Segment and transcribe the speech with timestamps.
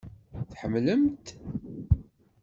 [0.51, 1.27] Tḥemmlem-t?